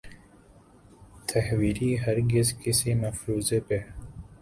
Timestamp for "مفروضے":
3.03-3.59